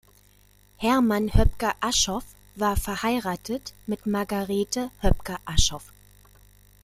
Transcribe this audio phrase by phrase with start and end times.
[0.77, 2.23] Hermann Höpker-Aschoff
[2.55, 5.91] war verheiratet mit Margarete Höpker-Aschoff.